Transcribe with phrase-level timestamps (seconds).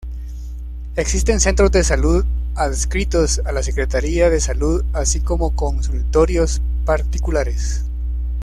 [0.95, 7.85] Existen Centros de Salud adscritos a la Secretaría de Salud así como consultorios particulares.